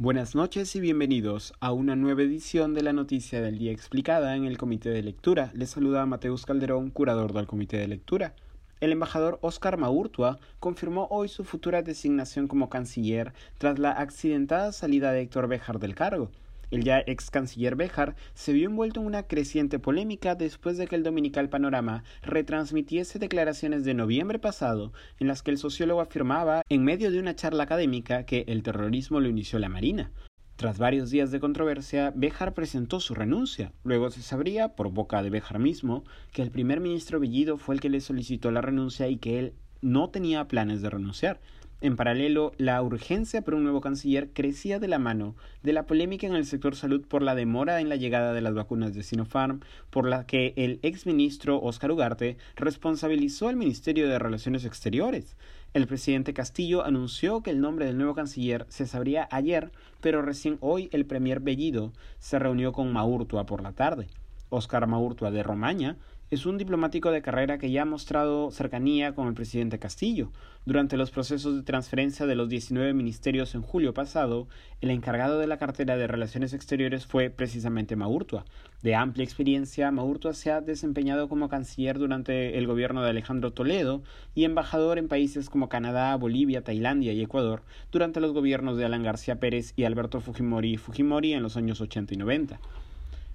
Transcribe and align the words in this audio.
Buenas 0.00 0.36
noches 0.36 0.76
y 0.76 0.80
bienvenidos 0.80 1.54
a 1.58 1.72
una 1.72 1.96
nueva 1.96 2.22
edición 2.22 2.72
de 2.72 2.84
la 2.84 2.92
Noticia 2.92 3.40
del 3.40 3.58
Día 3.58 3.72
explicada 3.72 4.36
en 4.36 4.44
el 4.44 4.56
Comité 4.56 4.90
de 4.90 5.02
Lectura. 5.02 5.50
Les 5.54 5.70
saluda 5.70 6.06
Mateus 6.06 6.46
Calderón, 6.46 6.90
curador 6.90 7.32
del 7.32 7.48
Comité 7.48 7.78
de 7.78 7.88
Lectura. 7.88 8.32
El 8.78 8.92
embajador 8.92 9.40
Oscar 9.42 9.76
Maurtua 9.76 10.38
confirmó 10.60 11.08
hoy 11.10 11.26
su 11.26 11.42
futura 11.42 11.82
designación 11.82 12.46
como 12.46 12.68
canciller 12.68 13.32
tras 13.58 13.80
la 13.80 13.90
accidentada 13.90 14.70
salida 14.70 15.10
de 15.10 15.22
Héctor 15.22 15.48
Béjar 15.48 15.80
del 15.80 15.96
cargo. 15.96 16.30
El 16.70 16.84
ya 16.84 17.02
ex 17.06 17.30
canciller 17.30 17.76
Béjar 17.76 18.14
se 18.34 18.52
vio 18.52 18.68
envuelto 18.68 19.00
en 19.00 19.06
una 19.06 19.22
creciente 19.22 19.78
polémica 19.78 20.34
después 20.34 20.76
de 20.76 20.86
que 20.86 20.96
el 20.96 21.02
dominical 21.02 21.48
Panorama 21.48 22.04
retransmitiese 22.22 23.18
declaraciones 23.18 23.84
de 23.84 23.94
noviembre 23.94 24.38
pasado 24.38 24.92
en 25.18 25.28
las 25.28 25.42
que 25.42 25.50
el 25.50 25.58
sociólogo 25.58 26.00
afirmaba, 26.00 26.62
en 26.68 26.84
medio 26.84 27.10
de 27.10 27.20
una 27.20 27.34
charla 27.34 27.62
académica, 27.62 28.24
que 28.24 28.44
el 28.48 28.62
terrorismo 28.62 29.20
lo 29.20 29.28
inició 29.28 29.58
la 29.58 29.68
Marina. 29.68 30.12
Tras 30.56 30.78
varios 30.78 31.10
días 31.10 31.30
de 31.30 31.38
controversia, 31.38 32.12
Béjar 32.14 32.52
presentó 32.52 32.98
su 32.98 33.14
renuncia. 33.14 33.72
Luego 33.84 34.10
se 34.10 34.22
sabría, 34.22 34.74
por 34.74 34.90
boca 34.90 35.22
de 35.22 35.30
Béjar 35.30 35.60
mismo, 35.60 36.02
que 36.32 36.42
el 36.42 36.50
primer 36.50 36.80
ministro 36.80 37.20
Bellido 37.20 37.58
fue 37.58 37.76
el 37.76 37.80
que 37.80 37.88
le 37.88 38.00
solicitó 38.00 38.50
la 38.50 38.60
renuncia 38.60 39.08
y 39.08 39.18
que 39.18 39.38
él 39.38 39.54
no 39.80 40.10
tenía 40.10 40.48
planes 40.48 40.82
de 40.82 40.90
renunciar. 40.90 41.40
En 41.80 41.94
paralelo, 41.94 42.50
la 42.58 42.82
urgencia 42.82 43.42
por 43.42 43.54
un 43.54 43.62
nuevo 43.62 43.80
canciller 43.80 44.30
crecía 44.32 44.80
de 44.80 44.88
la 44.88 44.98
mano 44.98 45.36
de 45.62 45.72
la 45.72 45.86
polémica 45.86 46.26
en 46.26 46.34
el 46.34 46.44
sector 46.44 46.74
salud 46.74 47.06
por 47.06 47.22
la 47.22 47.36
demora 47.36 47.80
en 47.80 47.88
la 47.88 47.94
llegada 47.94 48.32
de 48.32 48.40
las 48.40 48.52
vacunas 48.52 48.94
de 48.94 49.04
Sinopharm, 49.04 49.60
por 49.90 50.08
la 50.08 50.26
que 50.26 50.54
el 50.56 50.80
exministro 50.82 51.62
Óscar 51.62 51.92
Ugarte 51.92 52.36
responsabilizó 52.56 53.46
al 53.46 53.54
Ministerio 53.54 54.08
de 54.08 54.18
Relaciones 54.18 54.64
Exteriores. 54.64 55.36
El 55.72 55.86
presidente 55.86 56.34
Castillo 56.34 56.84
anunció 56.84 57.42
que 57.44 57.50
el 57.50 57.60
nombre 57.60 57.86
del 57.86 57.96
nuevo 57.96 58.16
canciller 58.16 58.66
se 58.68 58.88
sabría 58.88 59.28
ayer, 59.30 59.70
pero 60.00 60.20
recién 60.20 60.58
hoy 60.60 60.88
el 60.90 61.06
premier 61.06 61.38
Bellido 61.38 61.92
se 62.18 62.40
reunió 62.40 62.72
con 62.72 62.92
Maurtua 62.92 63.46
por 63.46 63.62
la 63.62 63.70
tarde. 63.70 64.08
Óscar 64.50 64.88
Maurtua 64.88 65.30
de 65.30 65.44
Romaña 65.44 65.96
es 66.30 66.44
un 66.44 66.58
diplomático 66.58 67.10
de 67.10 67.22
carrera 67.22 67.56
que 67.56 67.70
ya 67.70 67.82
ha 67.82 67.86
mostrado 67.86 68.50
cercanía 68.50 69.14
con 69.14 69.28
el 69.28 69.34
presidente 69.34 69.78
Castillo. 69.78 70.30
Durante 70.66 70.98
los 70.98 71.10
procesos 71.10 71.56
de 71.56 71.62
transferencia 71.62 72.26
de 72.26 72.34
los 72.34 72.50
19 72.50 72.92
ministerios 72.92 73.54
en 73.54 73.62
julio 73.62 73.94
pasado, 73.94 74.46
el 74.82 74.90
encargado 74.90 75.38
de 75.38 75.46
la 75.46 75.56
cartera 75.56 75.96
de 75.96 76.06
Relaciones 76.06 76.52
Exteriores 76.52 77.06
fue 77.06 77.30
precisamente 77.30 77.96
Maurtua. 77.96 78.44
De 78.82 78.94
amplia 78.94 79.24
experiencia, 79.24 79.90
Maurtua 79.90 80.34
se 80.34 80.50
ha 80.50 80.60
desempeñado 80.60 81.30
como 81.30 81.48
canciller 81.48 81.98
durante 81.98 82.58
el 82.58 82.66
gobierno 82.66 83.02
de 83.02 83.08
Alejandro 83.08 83.54
Toledo 83.54 84.02
y 84.34 84.44
embajador 84.44 84.98
en 84.98 85.08
países 85.08 85.48
como 85.48 85.70
Canadá, 85.70 86.14
Bolivia, 86.16 86.62
Tailandia 86.62 87.14
y 87.14 87.22
Ecuador 87.22 87.62
durante 87.90 88.20
los 88.20 88.34
gobiernos 88.34 88.76
de 88.76 88.84
Alan 88.84 89.02
García 89.02 89.40
Pérez 89.40 89.72
y 89.76 89.84
Alberto 89.84 90.20
Fujimori 90.20 90.76
Fujimori 90.76 91.32
en 91.32 91.42
los 91.42 91.56
años 91.56 91.80
80 91.80 92.12
y 92.12 92.16
90. 92.18 92.60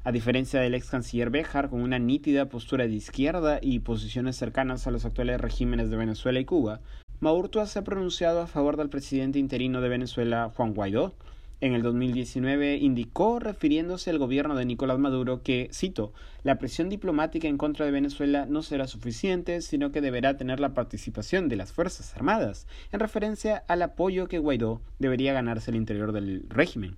A 0.05 0.11
diferencia 0.11 0.59
del 0.59 0.75
ex 0.75 0.89
canciller 0.89 1.29
Béjar, 1.29 1.69
con 1.69 1.81
una 1.81 1.97
nítida 1.97 2.49
postura 2.49 2.87
de 2.87 2.93
izquierda 2.93 3.59
y 3.61 3.79
posiciones 3.79 4.35
cercanas 4.35 4.85
a 4.85 4.91
los 4.91 5.05
actuales 5.05 5.39
regímenes 5.39 5.89
de 5.89 5.95
Venezuela 5.95 6.41
y 6.41 6.45
Cuba, 6.45 6.81
Maurtua 7.21 7.67
se 7.67 7.79
ha 7.79 7.85
pronunciado 7.85 8.41
a 8.41 8.47
favor 8.47 8.75
del 8.75 8.89
presidente 8.89 9.39
interino 9.39 9.79
de 9.79 9.87
Venezuela, 9.87 10.51
Juan 10.53 10.73
Guaidó. 10.73 11.13
En 11.61 11.71
el 11.73 11.83
2019 11.83 12.75
indicó, 12.75 13.39
refiriéndose 13.39 14.09
al 14.09 14.17
gobierno 14.17 14.55
de 14.55 14.65
Nicolás 14.65 14.99
Maduro, 14.99 15.41
que, 15.41 15.69
cito, 15.71 16.11
la 16.43 16.57
presión 16.57 16.89
diplomática 16.89 17.47
en 17.47 17.57
contra 17.57 17.85
de 17.85 17.93
Venezuela 17.93 18.45
no 18.45 18.61
será 18.61 18.87
suficiente, 18.87 19.61
sino 19.61 19.93
que 19.93 20.01
deberá 20.01 20.35
tener 20.35 20.59
la 20.59 20.73
participación 20.73 21.47
de 21.47 21.55
las 21.55 21.71
Fuerzas 21.71 22.13
Armadas, 22.13 22.67
en 22.91 22.99
referencia 22.99 23.63
al 23.69 23.81
apoyo 23.81 24.27
que 24.27 24.39
Guaidó 24.39 24.81
debería 24.99 25.31
ganarse 25.31 25.71
al 25.71 25.77
interior 25.77 26.11
del 26.11 26.43
régimen. 26.49 26.97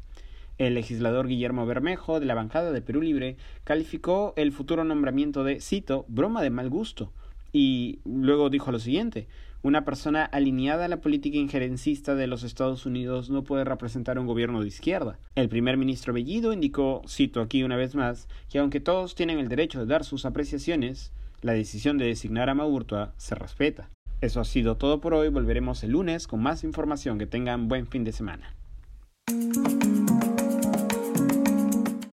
El 0.57 0.75
legislador 0.75 1.27
Guillermo 1.27 1.65
Bermejo, 1.65 2.19
de 2.19 2.25
la 2.25 2.35
bancada 2.35 2.71
de 2.71 2.81
Perú 2.81 3.01
Libre, 3.01 3.37
calificó 3.63 4.33
el 4.37 4.51
futuro 4.51 4.83
nombramiento 4.83 5.43
de, 5.43 5.59
cito, 5.61 6.05
broma 6.07 6.41
de 6.41 6.49
mal 6.49 6.69
gusto, 6.69 7.11
y 7.51 7.99
luego 8.05 8.49
dijo 8.49 8.71
lo 8.71 8.79
siguiente 8.79 9.27
una 9.65 9.83
persona 9.83 10.23
alineada 10.25 10.85
a 10.85 10.87
la 10.87 11.01
política 11.01 11.39
injerencista 11.39 12.13
de 12.13 12.27
los 12.27 12.43
Estados 12.43 12.85
Unidos 12.85 13.31
no 13.31 13.43
puede 13.43 13.63
representar 13.63 14.19
un 14.19 14.27
gobierno 14.27 14.61
de 14.61 14.67
izquierda. 14.67 15.17
El 15.33 15.49
primer 15.49 15.75
ministro 15.75 16.13
Bellido 16.13 16.53
indicó, 16.53 17.01
cito 17.07 17.41
aquí 17.41 17.63
una 17.63 17.75
vez 17.75 17.95
más, 17.95 18.27
que 18.47 18.59
aunque 18.59 18.79
todos 18.79 19.15
tienen 19.15 19.39
el 19.39 19.47
derecho 19.47 19.79
de 19.79 19.87
dar 19.87 20.03
sus 20.03 20.27
apreciaciones, 20.27 21.11
la 21.41 21.53
decisión 21.53 21.97
de 21.97 22.05
designar 22.05 22.47
a 22.47 22.53
Maurtua 22.53 23.15
se 23.17 23.33
respeta. 23.33 23.89
Eso 24.21 24.39
ha 24.39 24.45
sido 24.45 24.77
todo 24.77 25.01
por 25.01 25.15
hoy, 25.15 25.29
volveremos 25.29 25.83
el 25.83 25.93
lunes 25.93 26.27
con 26.27 26.43
más 26.43 26.63
información, 26.63 27.17
que 27.17 27.25
tengan 27.25 27.67
buen 27.67 27.87
fin 27.87 28.03
de 28.03 28.11
semana. 28.11 28.53